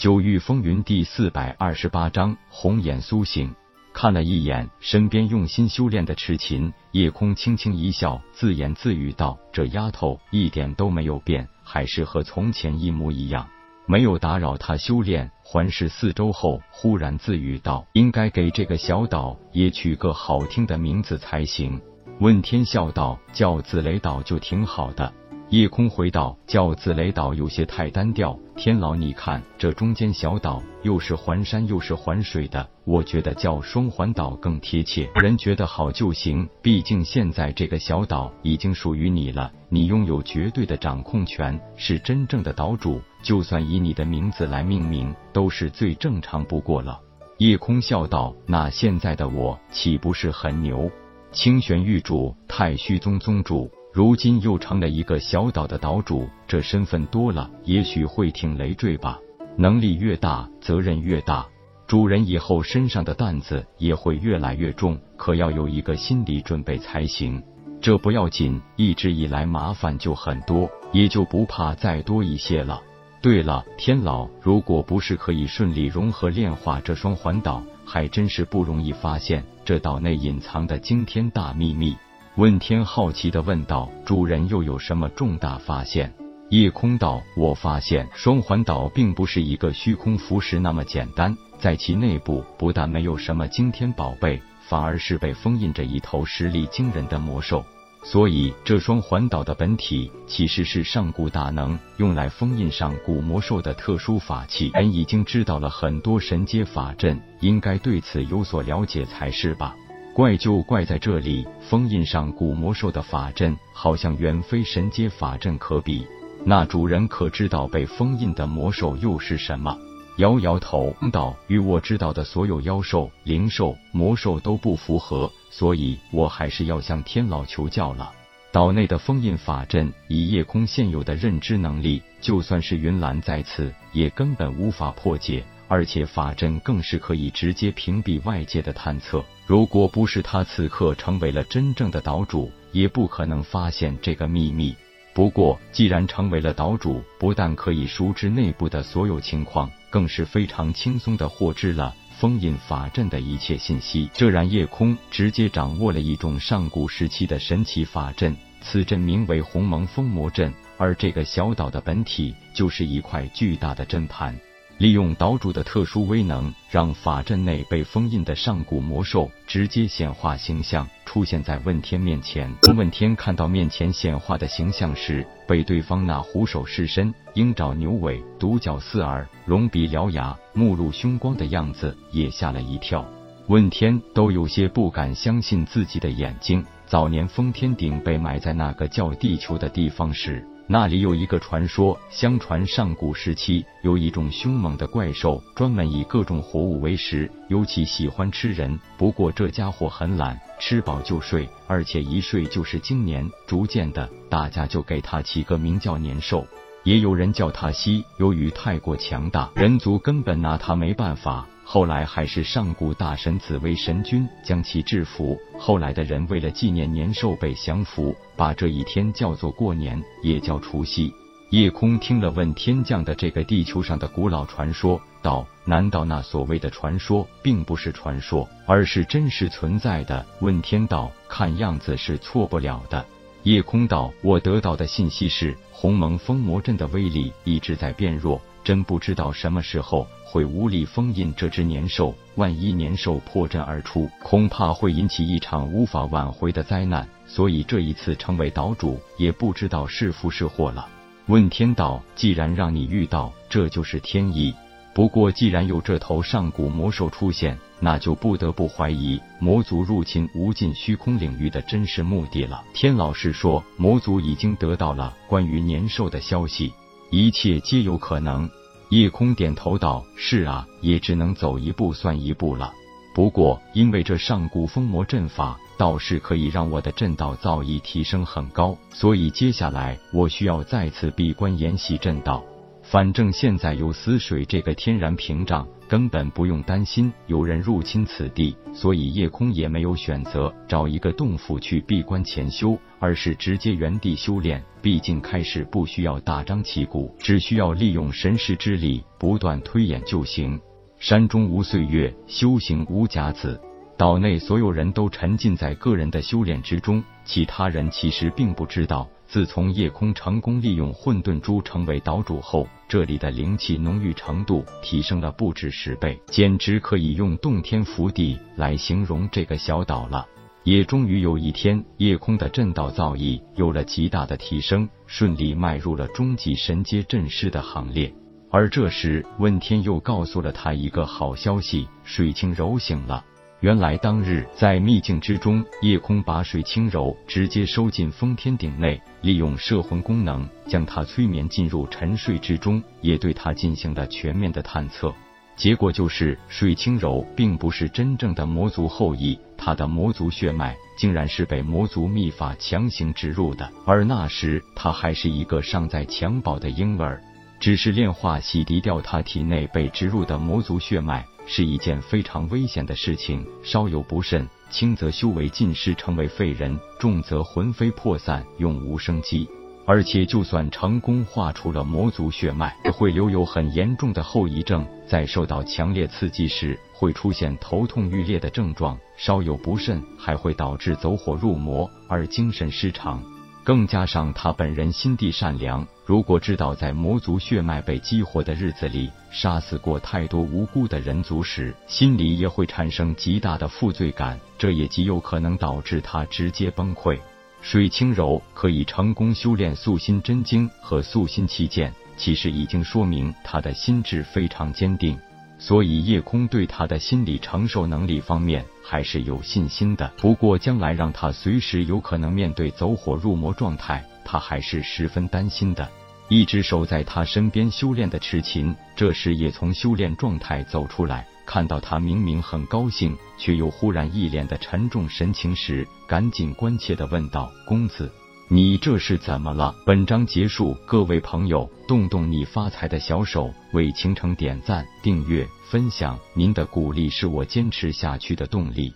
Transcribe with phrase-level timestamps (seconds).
[0.00, 3.54] 九域风云第四百二十八章红眼苏醒。
[3.92, 13.46] 看了一眼身边用心修炼的赤琴，夜空轻轻一笑，自言自语道：“这丫头一点都没有变，还是和从前一模一样。”
[13.84, 21.78] 没有打扰他修炼，环视四周后，忽然自语道：“应该给这个小岛也取个好听的名字才行。”
[22.20, 25.12] 问天笑道：“叫紫雷岛就挺好的。”
[25.50, 28.38] 夜空回道：“叫紫雷岛有些太单调。
[28.56, 35.10] 天老，你看这中间小岛又是环山又是环水的，我觉得叫双环岛更贴切。
[35.16, 36.48] 人觉得好就行。
[36.62, 43.00] 毕竟现在这个小岛已经属于你了，你拥有绝对的掌控权，是真正的岛主。
[43.20, 47.00] 就算以你的名字来命名，都是最正常不过了。”
[47.38, 50.88] 夜空笑道：“那现在的我岂不是很牛？
[51.32, 59.18] 清玄玉主，太虚宗宗主。”如今又成了一个小岛的岛主，这身份多了，也许会挺累赘吧。
[59.56, 61.44] 能力越大，责任越大，
[61.88, 67.42] 主人以后身上的担子也会越来越重，可要有一个心理准备才行。
[67.80, 72.80] 这不要紧，一直以来麻烦就很多，也就不怕再多一些了。
[73.20, 81.96] 对了，天老，如果不是可以顺利融合炼化这双环岛，还真是不容易发现这岛内隐藏的惊天大秘密。
[82.36, 86.12] 问天好奇的问道：“主人又有什么重大发现？”
[86.50, 97.64] 夜空道：“我发现双环岛并不是一个虚空浮石那么简单，在其内部不但没有什么惊天宝贝，反而是被封印着一头实力惊人的魔兽。
[98.04, 104.70] 所以这双环岛的本体其实是上古大能用来封印上古魔兽的特殊法器。
[104.74, 109.74] 人已经知道了很多神阶法阵，应该对此有所了解才是吧？”
[110.12, 116.06] 怪就怪在这里，封印上古魔兽的法阵好像远非神阶法阵可比。
[116.44, 119.78] 那主人可知道被封印的魔兽又是什么？
[120.16, 128.12] 摇摇头道：“与我知道的所有妖兽、灵兽、魔兽都不符合，所以我还是要向天老求教了。”
[128.52, 135.44] 岛内的封印法阵，以夜空现有的认知能力，就算是云岚在此，也根本无法破解。
[135.70, 139.24] 而且法阵更是可以直接屏蔽外界的探测。
[139.46, 144.74] 如果不是他此刻成为了真正的岛主，也不可能发现这个秘密。
[145.14, 154.10] 不过，既然成为了岛主，不但可以熟知内部的所有情况，更是非常轻松的获知了封印法阵的一切信息。
[154.12, 164.36] 这让夜空直接掌握了一种上古时期的神奇法阵，此阵名为鸿蒙封魔阵，而这个小岛的本体就是一块巨大的阵盘。
[164.80, 172.50] 利用岛主的特殊威能，让法阵内被封印的上古魔兽直接显化形象，出现在问天面前。
[172.62, 183.06] 当问天看到面前显化的形象时，被对方那虎首狮身、鹰爪牛尾、独角四耳、龙鼻獠牙、目露凶光的样子，也吓了一跳。
[183.48, 186.64] 问天都有些不敢相信自己的眼睛。
[186.86, 190.42] 早年封天鼎被埋在那个叫地球的地方时。
[190.72, 198.78] 那里有一个传说，相传上古时期有一种凶猛的怪兽，专门以各种活物为食，尤其喜欢吃人。
[198.96, 203.28] 不过这家伙很懒，吃饱就睡，而且一睡就是经年。
[203.48, 206.46] 逐渐的，大家就给他起个名叫年兽，
[206.84, 208.04] 也有人叫他西。
[208.18, 211.48] 由于太过强大，人族根本拿他没办法。
[211.72, 215.38] 后来还是上古大神紫薇神君将其制服。
[215.56, 221.14] 后来的人为了纪念年兽被降服，把这一天叫做过年，也叫除夕。
[221.50, 230.26] 夜空听了问天降的这个地球上的古老传说，道：难道那所谓的传说并不是传说，而是真实存在的？
[230.40, 233.06] 问天道：看样子是错不了的。
[233.44, 238.40] 夜空道：我得到的信息是，鸿蒙封魔阵的威力一直在变弱。
[238.62, 247.08] 真不知道什么时候会无力封印这只年兽，万一年兽破阵而出，恐怕会引起一场无法挽回的灾难。
[247.26, 250.86] 所以这一次成为岛主，也不知道是福是祸了。
[251.26, 254.54] 问天道，既然让你遇到，这就是天意。
[254.92, 262.62] 不过既然有这头上古魔兽出现，那就不得不怀疑魔族入侵无尽虚空领域的真实目的了。
[262.74, 266.72] 天老师说，魔族已经得到了关于年兽的消息。
[267.10, 268.48] 一切皆有可能。
[268.90, 272.72] 夜空点头道：“是啊，也只能走一步算一步了。
[273.14, 282.42] 不过，因为这上古封魔阵法倒是可以让我的阵道造诣提升很高，所以接下来我需要再次闭关研习阵道。”
[282.90, 294.60] 反正现在有死水这个天然屏障，根本不用担心有人入侵此地，所以叶空也没有选择找一个洞府去闭关潜修，而是直接原地修炼。
[294.82, 300.60] 毕竟开始不需要大张旗鼓，只需要利用神识之力不断推演就行。
[300.98, 303.60] 山中无岁月，修行无甲子。
[303.96, 309.08] 岛内所有人都沉浸在个人的修炼之中，其他人其实并不知道。
[309.30, 320.26] 自从夜空成功利用混沌珠成为岛主后，这里的灵气浓郁程度提升了不止十倍，简直可以用洞天福地来形容这个小岛了。
[320.64, 328.12] 也终于有一天，夜空的阵道造诣有了极大的提升，顺利迈入了终极神阶阵师的行列。
[328.50, 333.24] 而这时，问天又告诉了他一个好消息：水清柔醒了。
[333.60, 345.14] 原来当日在秘境之中，夜空把水清柔直接收进封天鼎内，利用摄魂功能将他催眠进入沉睡之中，也对他进行了全面的探测。
[345.56, 357.22] 结果就是水清柔并不是真正的魔族后裔，他的魔族血脉竟然是被魔族秘法强行植入的，而那时他还是一个尚在襁褓的婴儿。
[357.60, 361.24] 只是炼化洗涤掉他体内被植入的魔族血脉。
[361.46, 369.48] 是一件非常危险的事情，稍有不慎，轻则修为尽失，成为废人；重则魂飞魄散，永无生机。
[369.84, 383.20] 而且，就算成功化出了魔族血脉，也会留有很严重的后遗症，在受到强烈刺激时，会出现头痛欲裂的症状；稍有不慎，还会导致走火入魔而精神失常。
[383.70, 397.16] 更加上他本人心地善良，如果知道在魔族血脉被激活的日子里杀死过太多无辜的人族时，心里也会产生极大的负罪感，这也极有可能导致他直接崩溃。
[397.62, 405.16] 水清柔可以成功修炼素心真经和素心七剑，其实已经说明他的心智非常坚定。
[405.60, 410.10] 所以，叶空对他的心理承受能力方面还是有信心的。
[410.16, 415.86] 不过，将来让他随时有可能面对走火入魔状态，他还是十分担心的。
[416.30, 428.10] 一直守在他身边修炼的赤琴，这时也从修炼状态走出来，看到他明明很高兴，却又忽然一脸的沉重神情时，赶紧关切的问道：“公子。”
[428.52, 429.72] 你这是怎么了？
[429.86, 438.92] 本章结束，各位朋友，动动你发财的小手，为倾城点赞、订阅、分享，您的鼓励是我坚持下去的动力。